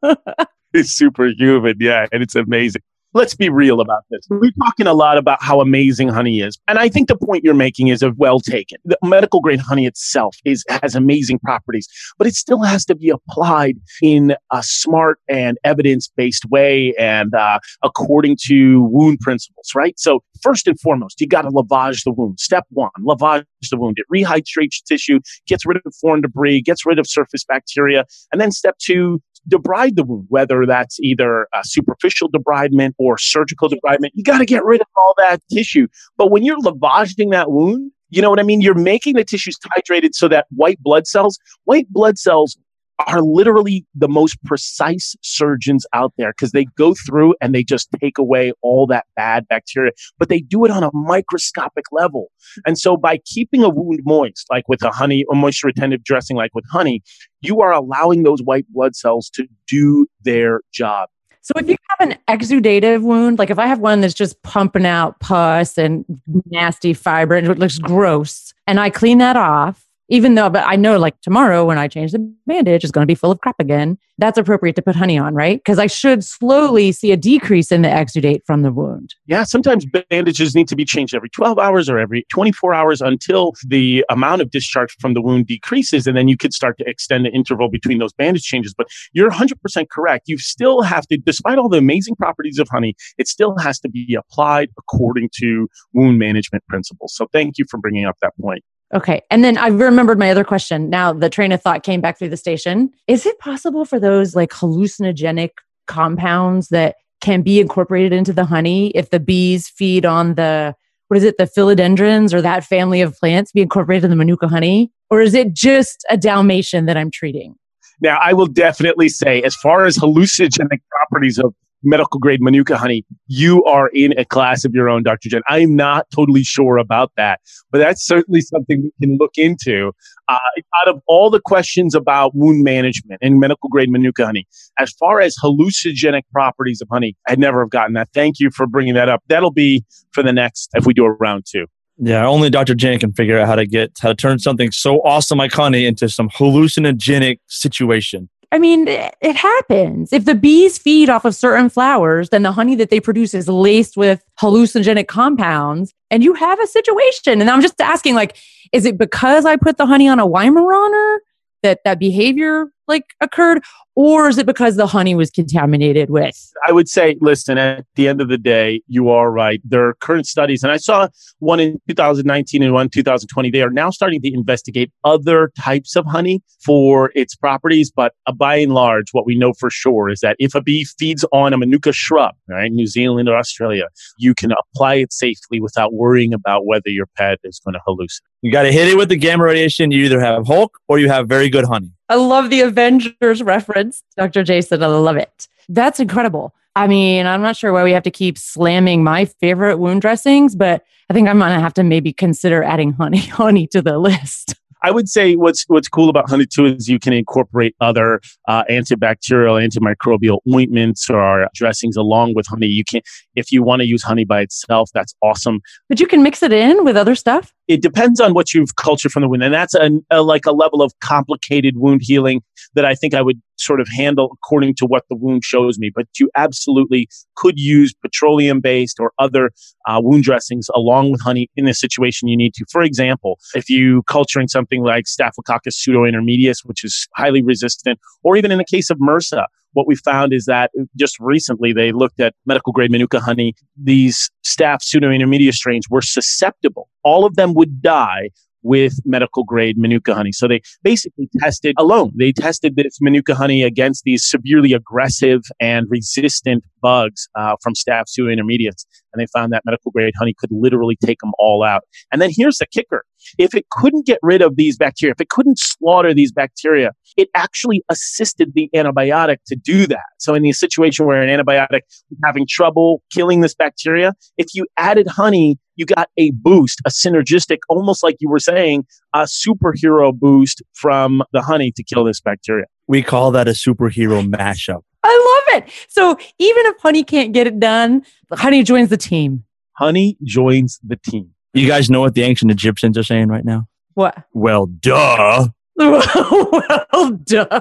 [0.72, 2.80] it's superhuman, yeah, and it's amazing
[3.14, 4.26] let's be real about this.
[4.30, 6.58] We're talking a lot about how amazing honey is.
[6.68, 8.78] And I think the point you're making is a well taken.
[8.84, 13.10] The medical grade honey itself is has amazing properties, but it still has to be
[13.10, 19.98] applied in a smart and evidence-based way and uh, according to wound principles, right?
[19.98, 22.40] So first and foremost, you got to lavage the wound.
[22.40, 23.98] Step one, lavage the wound.
[23.98, 28.04] It rehydrates tissue, gets rid of foreign debris, gets rid of surface bacteria.
[28.32, 34.10] And then step two, debride the wound, whether that's either superficial debridement or surgical debridement.
[34.14, 35.88] You got to get rid of all that tissue.
[36.16, 38.60] But when you're lavaging that wound, you know what I mean?
[38.60, 42.56] You're making the tissues hydrated so that white blood cells, white blood cells
[43.06, 47.88] are literally the most precise surgeons out there because they go through and they just
[48.00, 52.30] take away all that bad bacteria, but they do it on a microscopic level.
[52.66, 56.36] And so by keeping a wound moist, like with a honey, a moisture retentive dressing,
[56.36, 57.02] like with honey,
[57.40, 61.08] you are allowing those white blood cells to do their job.
[61.44, 64.86] So if you have an exudative wound, like if I have one that's just pumping
[64.86, 66.04] out pus and
[66.46, 70.76] nasty fiber and it looks gross, and I clean that off, even though, but I
[70.76, 73.56] know like tomorrow when I change the bandage, it's going to be full of crap
[73.58, 73.96] again.
[74.18, 75.58] That's appropriate to put honey on, right?
[75.58, 79.14] Because I should slowly see a decrease in the exudate from the wound.
[79.24, 83.54] Yeah, sometimes bandages need to be changed every 12 hours or every 24 hours until
[83.66, 86.06] the amount of discharge from the wound decreases.
[86.06, 88.74] And then you could start to extend the interval between those bandage changes.
[88.76, 90.28] But you're 100% correct.
[90.28, 93.88] You still have to, despite all the amazing properties of honey, it still has to
[93.88, 97.14] be applied according to wound management principles.
[97.16, 98.62] So thank you for bringing up that point.
[98.94, 99.22] Okay.
[99.30, 100.90] And then I remembered my other question.
[100.90, 102.90] Now the train of thought came back through the station.
[103.06, 105.50] Is it possible for those like hallucinogenic
[105.86, 110.74] compounds that can be incorporated into the honey if the bees feed on the
[111.08, 114.48] what is it, the philodendrons or that family of plants be incorporated in the manuka
[114.48, 114.90] honey?
[115.10, 117.54] Or is it just a Dalmatian that I'm treating?
[118.00, 123.04] Now, I will definitely say, as far as hallucinogenic properties of medical grade Manuka honey,
[123.26, 125.28] you are in a class of your own, Dr.
[125.28, 125.42] Jen.
[125.48, 127.40] I'm not totally sure about that,
[127.70, 129.92] but that's certainly something we can look into.
[130.28, 130.38] Uh,
[130.80, 134.46] out of all the questions about wound management and medical grade Manuka honey,
[134.78, 138.08] as far as hallucinogenic properties of honey, I'd never have gotten that.
[138.14, 139.22] Thank you for bringing that up.
[139.28, 141.66] That'll be for the next, if we do a round two.
[141.98, 142.74] Yeah, only Dr.
[142.74, 145.84] Jen can figure out how to get how to turn something so awesome like honey
[145.84, 148.28] into some hallucinogenic situation.
[148.52, 150.12] I mean, it happens.
[150.12, 153.48] If the bees feed off of certain flowers, then the honey that they produce is
[153.48, 157.40] laced with hallucinogenic compounds, and you have a situation.
[157.40, 158.36] And I'm just asking, like,
[158.70, 161.18] is it because I put the honey on a Weimaraner
[161.62, 163.62] that that behavior like occurred,
[163.94, 166.52] or is it because the honey was contaminated with?
[166.66, 169.60] I would say, listen, at the end of the day, you are right.
[169.64, 171.08] There are current studies, and I saw
[171.40, 173.50] one in 2019 and one in 2020.
[173.50, 177.90] They are now starting to investigate other types of honey for its properties.
[177.94, 180.84] But uh, by and large, what we know for sure is that if a bee
[180.84, 185.60] feeds on a Manuka shrub, right, New Zealand or Australia, you can apply it safely
[185.60, 188.31] without worrying about whether your pet is going to hallucinate.
[188.42, 189.92] You got to hit it with the gamma radiation.
[189.92, 191.92] You either have Hulk or you have very good honey.
[192.08, 194.42] I love the Avengers reference, Dr.
[194.42, 194.82] Jason.
[194.82, 195.46] I love it.
[195.68, 196.52] That's incredible.
[196.74, 200.56] I mean, I'm not sure why we have to keep slamming my favorite wound dressings,
[200.56, 203.98] but I think I'm going to have to maybe consider adding honey honey to the
[203.98, 204.56] list.
[204.84, 208.64] I would say what's what's cool about honey too is you can incorporate other uh,
[208.68, 212.66] antibacterial, antimicrobial ointments or dressings along with honey.
[212.66, 213.00] You can,
[213.36, 215.60] if you want to use honey by itself, that's awesome.
[215.88, 217.54] But you can mix it in with other stuff.
[217.68, 220.52] It depends on what you've cultured from the wound, and that's a, a like a
[220.52, 222.42] level of complicated wound healing
[222.74, 225.90] that I think I would sort of handle according to what the wound shows me.
[225.94, 229.50] But you absolutely could use petroleum based or other
[229.86, 232.64] uh, wound dressings along with honey in a situation you need to.
[232.70, 238.50] For example, if you're culturing something like Staphylococcus pseudointermedius, which is highly resistant, or even
[238.50, 242.34] in the case of MRSA, what we found is that just recently they looked at
[242.46, 243.54] medical grade Manuka honey.
[243.76, 246.88] These staph pseudointermediate strains were susceptible.
[247.02, 248.30] All of them would die
[248.62, 250.32] with medical grade Manuka honey.
[250.32, 252.12] So they basically tested alone.
[252.18, 258.04] They tested this Manuka honey against these severely aggressive and resistant bugs uh, from staph
[258.18, 261.82] intermediates, And they found that medical grade honey could literally take them all out.
[262.10, 263.04] And then here's the kicker.
[263.38, 267.28] If it couldn't get rid of these bacteria, if it couldn't slaughter these bacteria, it
[267.34, 270.00] actually assisted the antibiotic to do that.
[270.18, 274.66] So in the situation where an antibiotic was having trouble killing this bacteria, if you
[274.76, 280.14] added honey, you got a boost, a synergistic, almost like you were saying, a superhero
[280.14, 282.66] boost from the honey to kill this bacteria.
[282.86, 284.82] We call that a superhero mashup.
[285.02, 285.70] I love it.
[285.88, 289.44] So even if honey can't get it done, honey joins the team.
[289.72, 291.30] Honey joins the team.
[291.52, 293.66] You guys know what the ancient Egyptians are saying right now?
[293.94, 294.16] What?
[294.32, 295.48] Well, duh.
[295.76, 297.60] well, duh.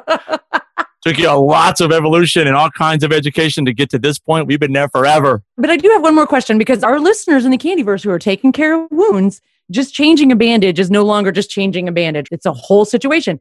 [1.04, 4.46] Took you lots of evolution and all kinds of education to get to this point.
[4.46, 5.42] We've been there forever.
[5.58, 8.20] But I do have one more question because our listeners in the Candyverse who are
[8.20, 12.28] taking care of wounds, just changing a bandage is no longer just changing a bandage.
[12.32, 13.40] It's a whole situation.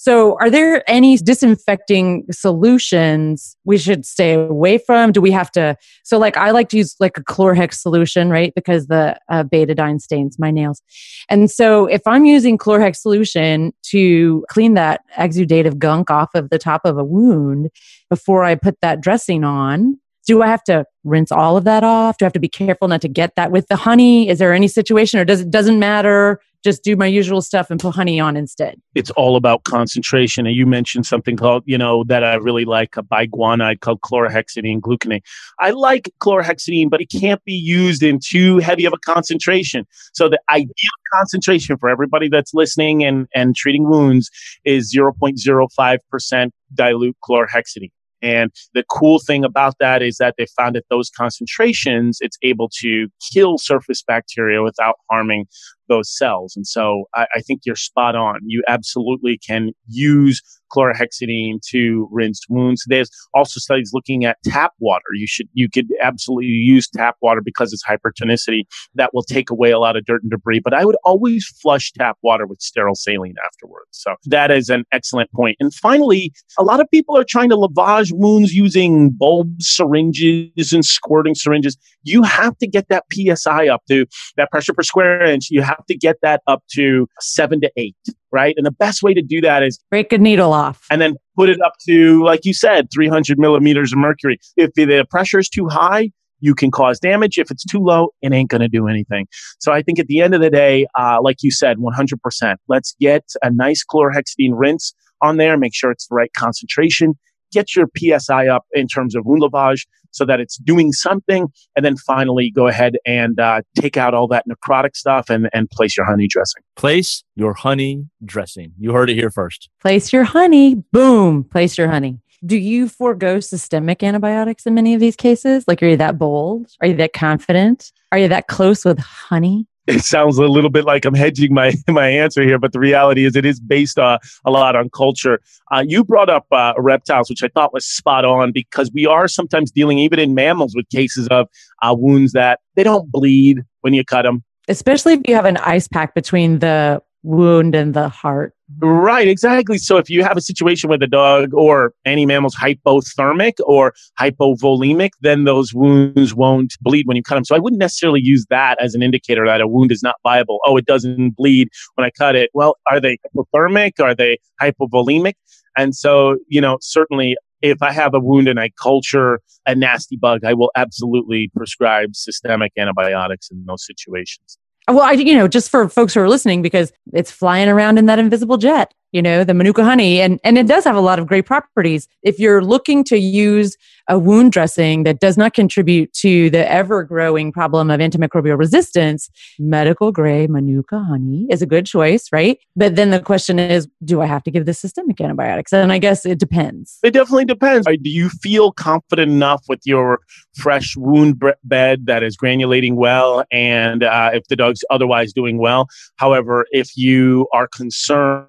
[0.00, 5.10] So, are there any disinfecting solutions we should stay away from?
[5.10, 5.76] Do we have to?
[6.04, 8.54] So, like, I like to use like a Chlorhex solution, right?
[8.54, 10.82] Because the uh, betadine stains my nails.
[11.28, 16.60] And so, if I'm using Chlorhex solution to clean that exudative gunk off of the
[16.60, 17.68] top of a wound
[18.08, 22.18] before I put that dressing on, do I have to rinse all of that off?
[22.18, 24.28] Do I have to be careful not to get that with the honey?
[24.28, 26.38] Is there any situation or does it doesn't matter?
[26.62, 28.78] Just do my usual stuff and put honey on instead.
[28.94, 30.46] It's all about concentration.
[30.46, 34.80] And you mentioned something called, you know, that I really like a biguanide called chlorhexidine
[34.80, 35.22] gluconate.
[35.60, 39.86] I like chlorhexidine, but it can't be used in too heavy of a concentration.
[40.12, 40.74] So the ideal
[41.14, 44.30] concentration for everybody that's listening and, and treating wounds
[44.66, 47.92] is 0.05% dilute chlorhexidine.
[48.22, 52.70] And the cool thing about that is that they found at those concentrations, it's able
[52.80, 55.46] to kill surface bacteria without harming
[55.88, 56.54] those cells.
[56.56, 58.40] And so I, I think you're spot on.
[58.44, 62.84] You absolutely can use chlorhexidine to rinse wounds.
[62.86, 65.04] There's also studies looking at tap water.
[65.14, 68.62] You should, you could absolutely use tap water because it's hypertonicity
[68.94, 70.60] that will take away a lot of dirt and debris.
[70.60, 73.88] But I would always flush tap water with sterile saline afterwards.
[73.92, 75.56] So that is an excellent point.
[75.60, 80.84] And finally, a lot of people are trying to lavage wounds using bulb syringes and
[80.84, 81.76] squirting syringes.
[82.02, 85.48] You have to get that PSI up to that pressure per square inch.
[85.50, 87.96] You have to get that up to seven to eight
[88.32, 88.54] right?
[88.56, 91.48] And the best way to do that is break a needle off and then put
[91.48, 94.38] it up to, like you said, 300 millimeters of mercury.
[94.56, 96.10] If the pressure is too high,
[96.40, 97.38] you can cause damage.
[97.38, 99.26] If it's too low, it ain't going to do anything.
[99.58, 102.56] So I think at the end of the day, uh, like you said, 100%.
[102.68, 105.56] Let's get a nice chlorhexidine rinse on there.
[105.56, 107.18] Make sure it's the right concentration.
[107.52, 111.48] Get your PSI up in terms of wound lavage so that it's doing something.
[111.76, 115.68] And then finally, go ahead and uh, take out all that necrotic stuff and, and
[115.70, 116.62] place your honey dressing.
[116.76, 118.72] Place your honey dressing.
[118.78, 119.68] You heard it here first.
[119.80, 120.76] Place your honey.
[120.92, 121.44] Boom.
[121.44, 122.20] Place your honey.
[122.46, 125.64] Do you forego systemic antibiotics in many of these cases?
[125.66, 126.70] Like, are you that bold?
[126.80, 127.90] Are you that confident?
[128.12, 129.66] Are you that close with honey?
[129.88, 133.24] It sounds a little bit like I'm hedging my my answer here, but the reality
[133.24, 135.40] is it is based uh, a lot on culture.
[135.72, 139.26] Uh, you brought up uh, reptiles, which I thought was spot on because we are
[139.26, 141.48] sometimes dealing, even in mammals, with cases of
[141.82, 144.44] uh, wounds that they don't bleed when you cut them.
[144.68, 148.54] Especially if you have an ice pack between the wound in the heart.
[148.80, 149.78] Right, exactly.
[149.78, 155.10] So if you have a situation where the dog or any mammal's hypothermic or hypovolemic,
[155.22, 157.44] then those wounds won't bleed when you cut them.
[157.44, 160.60] So I wouldn't necessarily use that as an indicator that a wound is not viable.
[160.66, 162.50] Oh, it doesn't bleed when I cut it.
[162.52, 164.00] Well, are they hypothermic?
[164.00, 165.34] Are they hypovolemic?
[165.76, 170.16] And so, you know, certainly if I have a wound and I culture a nasty
[170.16, 174.58] bug, I will absolutely prescribe systemic antibiotics in those situations.
[174.88, 178.06] Well, I, you know, just for folks who are listening, because it's flying around in
[178.06, 181.18] that invisible jet, you know, the Manuka honey, and, and it does have a lot
[181.18, 182.08] of great properties.
[182.22, 183.76] If you're looking to use
[184.08, 189.30] a wound dressing that does not contribute to the ever growing problem of antimicrobial resistance,
[189.58, 192.58] medical grade Manuka honey is a good choice, right?
[192.74, 195.72] But then the question is, do I have to give the systemic antibiotics?
[195.72, 196.98] And I guess it depends.
[197.02, 197.86] It definitely depends.
[197.86, 200.20] Do you feel confident enough with your
[200.54, 205.88] fresh wound bed that is granulating well and uh, if the dog's otherwise doing well?
[206.16, 208.46] However, if you are concerned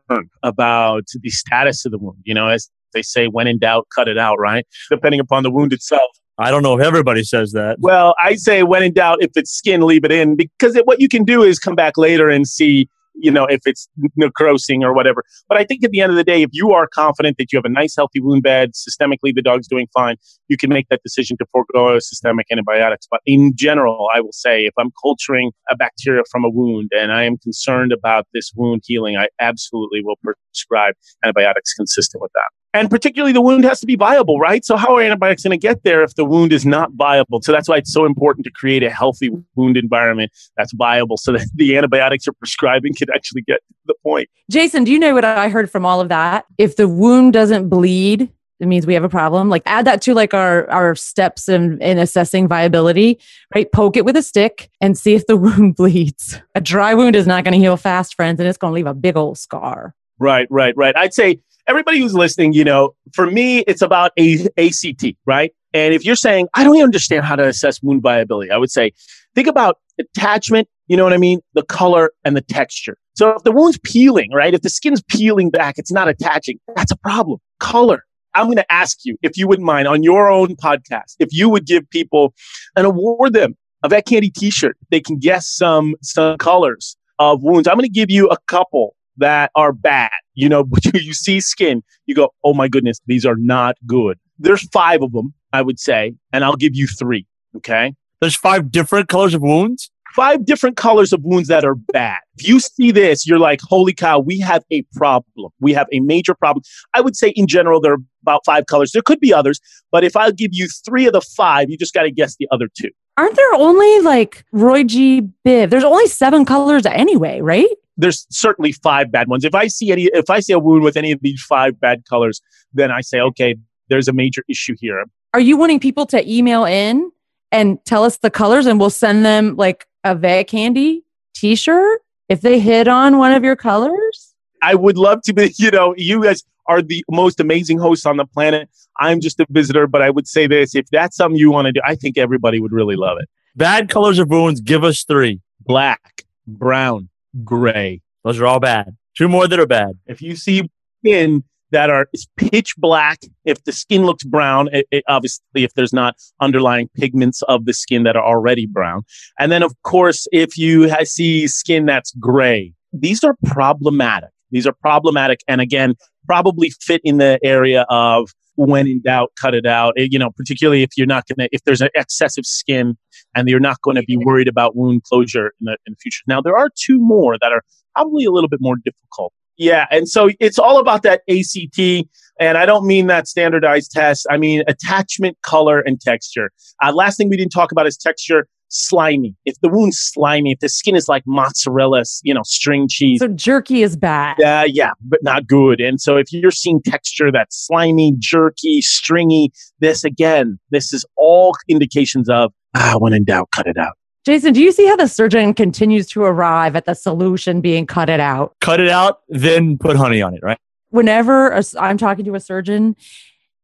[0.49, 4.07] about the status of the wound, you know, as they say, when in doubt, cut
[4.07, 4.65] it out, right?
[4.89, 6.09] Depending upon the wound itself.
[6.37, 7.77] I don't know if everybody says that.
[7.79, 11.01] Well, I say when in doubt, if it's skin, leave it in because it, what
[11.01, 12.87] you can do is come back later and see,
[13.21, 15.23] you know, if it's necrosing or whatever.
[15.47, 17.57] But I think at the end of the day, if you are confident that you
[17.57, 20.15] have a nice, healthy wound bed, systemically the dog's doing fine,
[20.47, 23.07] you can make that decision to forego systemic antibiotics.
[23.09, 27.11] But in general, I will say if I'm culturing a bacteria from a wound and
[27.11, 32.58] I am concerned about this wound healing, I absolutely will prescribe antibiotics consistent with that.
[32.73, 34.63] And particularly, the wound has to be viable, right?
[34.63, 37.41] So, how are antibiotics going to get there if the wound is not viable?
[37.41, 41.31] So, that's why it's so important to create a healthy wound environment that's viable so
[41.31, 44.29] that the antibiotics you're prescribing can actually get to the point.
[44.51, 46.45] Jason, do you know what I heard from all of that?
[46.57, 49.49] If the wound doesn't bleed, it means we have a problem.
[49.49, 53.19] Like add that to like our our steps in, in assessing viability,
[53.55, 53.71] right?
[53.71, 56.39] Poke it with a stick and see if the wound bleeds.
[56.53, 58.87] A dry wound is not going to heal fast, friends, and it's going to leave
[58.87, 59.95] a big old scar.
[60.19, 60.95] Right, right, right.
[60.97, 65.51] I'd say everybody who's listening, you know, for me, it's about a- ACT, right?
[65.73, 68.71] And if you're saying, I don't even understand how to assess wound viability, I would
[68.71, 68.91] say,
[69.35, 71.41] think about attachment, you know what I mean?
[71.53, 72.97] The color and the texture.
[73.15, 74.53] So if the wound's peeling, right?
[74.53, 76.57] If the skin's peeling back, it's not attaching.
[76.75, 77.39] That's a problem.
[77.59, 78.03] Color.
[78.35, 81.49] I'm going to ask you, if you wouldn't mind, on your own podcast, if you
[81.49, 82.33] would give people
[82.75, 87.67] and award them a vet candy t-shirt, they can guess some, some colors of wounds.
[87.67, 90.11] I'm going to give you a couple that are bad.
[90.33, 94.17] You know, you see skin, you go, oh my goodness, these are not good.
[94.37, 97.25] There's five of them, I would say, and I'll give you three.
[97.57, 97.93] Okay.
[98.21, 99.91] There's five different colors of wounds?
[100.15, 102.19] Five different colors of wounds that are bad.
[102.37, 105.51] If you see this, you're like, holy cow, we have a problem.
[105.59, 106.63] We have a major problem.
[106.95, 108.91] I would say in general, there are about five colors.
[108.91, 109.59] There could be others,
[109.91, 112.47] but if I give you three of the five, you just got to guess the
[112.51, 112.89] other two.
[113.17, 115.27] Aren't there only like Roy G.
[115.45, 115.69] Biv?
[115.69, 117.69] There's only seven colors anyway, right?
[117.99, 119.43] There's certainly five bad ones.
[119.43, 122.03] If I see any, if I see a wound with any of these five bad
[122.09, 122.41] colors,
[122.73, 123.55] then I say, okay,
[123.89, 125.03] there's a major issue here.
[125.33, 127.11] Are you wanting people to email in
[127.51, 132.41] and tell us the colors and we'll send them like a vet candy t-shirt if
[132.41, 134.33] they hit on one of your colors?
[134.61, 138.17] I would love to be, you know, you guys are the most amazing hosts on
[138.17, 138.69] the planet.
[138.99, 141.73] I'm just a visitor, but I would say this if that's something you want to
[141.73, 143.27] do, I think everybody would really love it.
[143.55, 147.09] Bad colors of wounds, give us three black, brown,
[147.43, 148.01] gray.
[148.23, 148.95] Those are all bad.
[149.17, 149.97] Two more that are bad.
[150.07, 154.87] If you see skin that are is pitch black, if the skin looks brown, it,
[154.91, 159.03] it, obviously if there's not underlying pigments of the skin that are already brown,
[159.39, 164.29] and then of course if you see skin that's gray, these are problematic.
[164.51, 169.53] These are problematic, and again, probably fit in the area of when in doubt, cut
[169.53, 169.93] it out.
[169.95, 172.97] It, you know, particularly if you're not going to, if there's an excessive skin
[173.35, 176.23] and you're not going to be worried about wound closure in the, in the future.
[176.27, 177.61] Now, there are two more that are
[177.95, 179.33] probably a little bit more difficult.
[179.57, 179.87] Yeah.
[179.91, 182.07] And so it's all about that ACT.
[182.39, 184.25] And I don't mean that standardized test.
[184.29, 186.51] I mean attachment, color, and texture.
[186.81, 188.47] Uh, last thing we didn't talk about is texture.
[188.69, 189.35] slimy.
[189.45, 193.19] If the wound's slimy, if the skin is like mozzarella, you know, string cheese.
[193.19, 194.37] So jerky is bad.
[194.39, 195.81] Yeah, uh, yeah, but not good.
[195.81, 201.55] And so if you're seeing texture that's slimy, jerky, stringy, this again, this is all
[201.67, 203.93] indications of ah, when in doubt, cut it out.
[204.25, 208.09] Jason, do you see how the surgeon continues to arrive at the solution being cut
[208.09, 208.55] it out?
[208.61, 210.57] Cut it out, then put honey on it, right?
[210.89, 212.95] Whenever i I'm talking to a surgeon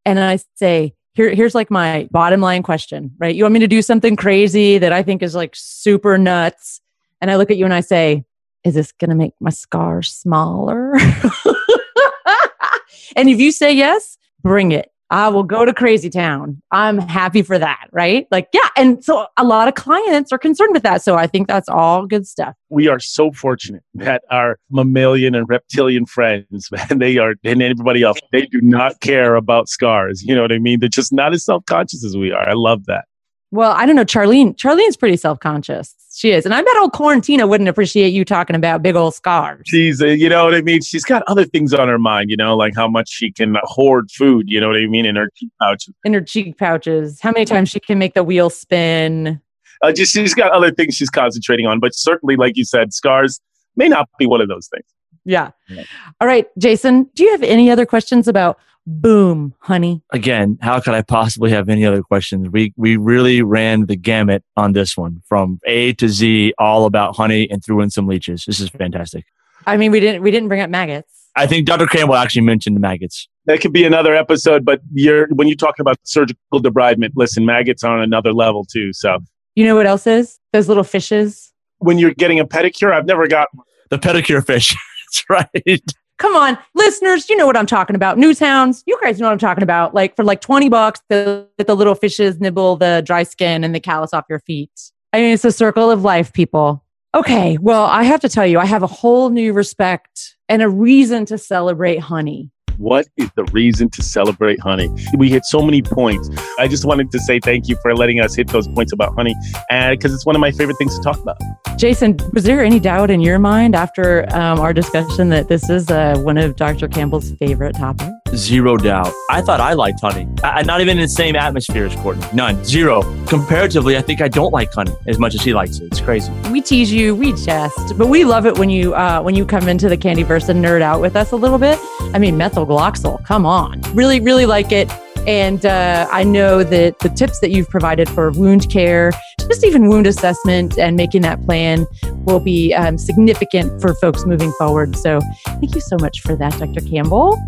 [0.05, 3.35] and I say, here, here's like my bottom line question, right?
[3.35, 6.81] You want me to do something crazy that I think is like super nuts.
[7.21, 8.23] And I look at you and I say,
[8.63, 10.95] is this going to make my scar smaller?
[13.15, 14.91] and if you say yes, bring it.
[15.11, 16.61] I will go to crazy town.
[16.71, 18.27] I'm happy for that, right?
[18.31, 18.67] Like, yeah.
[18.75, 21.03] And so a lot of clients are concerned with that.
[21.03, 22.55] So I think that's all good stuff.
[22.69, 28.01] We are so fortunate that our mammalian and reptilian friends, man, they are, and everybody
[28.01, 30.23] else, they do not care about scars.
[30.23, 30.79] You know what I mean?
[30.79, 32.47] They're just not as self conscious as we are.
[32.47, 33.05] I love that.
[33.51, 34.05] Well, I don't know.
[34.05, 35.95] Charlene, Charlene's pretty self conscious.
[36.15, 36.45] She is.
[36.45, 39.63] And I bet old Quarantina wouldn't appreciate you talking about big old scars.
[39.65, 40.81] She's, uh, you know what I mean?
[40.81, 44.09] She's got other things on her mind, you know, like how much she can hoard
[44.11, 45.93] food, you know what I mean, in her cheek pouches.
[46.05, 47.19] In her cheek pouches.
[47.19, 49.41] How many times she can make the wheel spin.
[49.81, 53.41] Uh, just she's got other things she's concentrating on, but certainly, like you said, scars
[53.75, 54.85] may not be one of those things.
[55.25, 55.51] Yeah.
[55.67, 55.83] yeah.
[56.21, 58.57] All right, Jason, do you have any other questions about
[58.87, 60.03] Boom, honey.
[60.11, 62.49] Again, how could I possibly have any other questions?
[62.49, 67.15] We we really ran the gamut on this one from A to Z, all about
[67.15, 68.45] honey and threw in some leeches.
[68.45, 69.25] This is fantastic.
[69.65, 71.11] I mean, we didn't we didn't bring up maggots.
[71.35, 71.87] I think Dr.
[71.87, 73.27] Campbell actually mentioned the maggots.
[73.45, 77.83] That could be another episode, but you're when you're talking about surgical debridement, listen, maggots
[77.83, 78.93] are on another level too.
[78.93, 79.19] So
[79.55, 80.39] you know what else is?
[80.53, 81.51] Those little fishes.
[81.79, 83.49] When you're getting a pedicure, I've never got
[83.89, 84.75] the pedicure fish.
[85.05, 85.83] That's right.
[86.17, 88.17] Come on, listeners, you know what I'm talking about.
[88.17, 89.93] Newshounds, you guys know what I'm talking about.
[89.93, 93.81] Like for like 20 bucks, the, the little fishes nibble the dry skin and the
[93.81, 94.91] callus off your feet.
[95.11, 96.83] I mean, it's a circle of life, people.
[97.13, 100.69] Okay, well, I have to tell you, I have a whole new respect and a
[100.69, 102.51] reason to celebrate honey.
[102.77, 104.89] What is the reason to celebrate honey?
[105.17, 106.29] We hit so many points.
[106.59, 109.35] I just wanted to say thank you for letting us hit those points about honey,
[109.69, 111.37] because it's one of my favorite things to talk about.
[111.77, 115.89] Jason, was there any doubt in your mind after um, our discussion that this is
[115.89, 116.87] uh, one of Dr.
[116.87, 118.11] Campbell's favorite topics?
[118.33, 119.13] Zero doubt.
[119.29, 120.27] I thought I liked honey.
[120.43, 122.25] I, not even in the same atmosphere as Courtney.
[122.33, 122.63] None.
[122.65, 123.03] Zero.
[123.27, 125.85] Comparatively, I think I don't like honey as much as he likes it.
[125.85, 126.33] It's crazy.
[126.51, 129.69] We tease you, we jest, but we love it when you uh, when you come
[129.69, 131.79] into the Candyverse and nerd out with us a little bit.
[132.13, 133.23] I mean, methylglyoxal.
[133.25, 134.91] Come on, really, really like it.
[135.27, 139.87] And uh, I know that the tips that you've provided for wound care, just even
[139.87, 141.87] wound assessment and making that plan
[142.25, 144.95] will be um, significant for folks moving forward.
[144.95, 146.81] So thank you so much for that, Dr.
[146.87, 147.39] Campbell.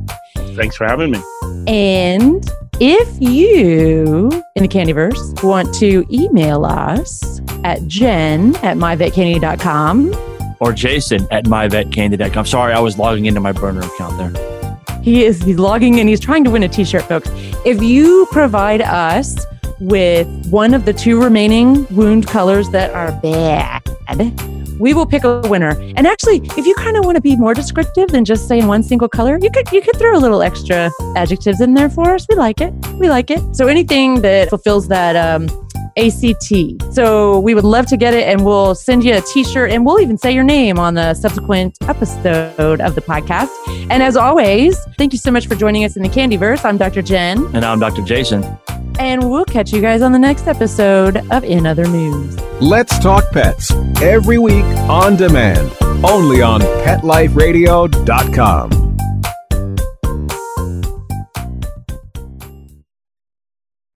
[0.58, 1.24] Thanks for having me.
[1.68, 2.50] And
[2.80, 11.28] if you in the Candyverse want to email us at jen at myvetcandy.com or jason
[11.32, 12.46] at myvetcandy.com.
[12.46, 15.02] Sorry, I was logging into my burner account there.
[15.02, 16.08] He is he's logging in.
[16.08, 17.30] He's trying to win a t-shirt, folks.
[17.66, 19.46] If you provide us
[19.80, 23.82] with one of the two remaining wound colors that are bad,
[24.80, 25.72] we will pick a winner.
[25.96, 28.84] And actually, if you kind of want to be more descriptive than just saying one
[28.84, 32.26] single color, you could you could throw a little extra adjectives in there for us.
[32.30, 32.74] We like it.
[32.96, 33.56] We like it.
[33.56, 35.48] So anything that fulfills that um,
[35.98, 36.94] ACT.
[36.94, 39.86] So we would love to get it and we'll send you a t shirt and
[39.86, 43.50] we'll even say your name on the subsequent episode of the podcast.
[43.90, 46.64] And as always, thank you so much for joining us in the Candyverse.
[46.64, 47.02] I'm Dr.
[47.02, 47.46] Jen.
[47.56, 48.04] And I'm Dr.
[48.04, 48.44] Jason.
[49.00, 52.38] And we'll catch you guys on the next episode of In Other News.
[52.62, 53.72] Let's Talk Pets
[54.02, 55.72] every week on demand,
[56.04, 58.87] only on PetLifeRadio.com.